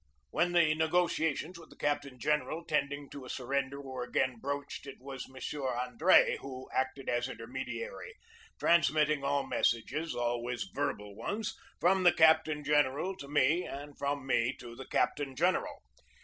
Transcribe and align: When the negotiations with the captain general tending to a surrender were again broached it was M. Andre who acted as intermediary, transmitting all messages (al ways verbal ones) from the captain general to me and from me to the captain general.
When 0.31 0.53
the 0.53 0.73
negotiations 0.73 1.59
with 1.59 1.69
the 1.69 1.75
captain 1.75 2.17
general 2.19 2.65
tending 2.65 3.07
to 3.11 3.23
a 3.23 3.29
surrender 3.29 3.79
were 3.79 4.01
again 4.03 4.39
broached 4.39 4.87
it 4.87 4.99
was 4.99 5.29
M. 5.29 5.35
Andre 5.63 6.37
who 6.41 6.67
acted 6.73 7.07
as 7.07 7.29
intermediary, 7.29 8.15
transmitting 8.59 9.23
all 9.23 9.45
messages 9.45 10.15
(al 10.15 10.41
ways 10.41 10.63
verbal 10.73 11.13
ones) 11.15 11.55
from 11.79 12.01
the 12.01 12.11
captain 12.13 12.63
general 12.63 13.15
to 13.17 13.27
me 13.27 13.63
and 13.63 13.95
from 13.95 14.25
me 14.25 14.55
to 14.57 14.75
the 14.75 14.87
captain 14.87 15.35
general. 15.35 15.83